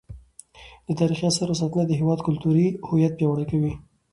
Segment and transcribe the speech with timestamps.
[0.87, 3.73] د تاریخي اثارو ساتنه د هیواد کلتوري هویت پیاوړی کوي.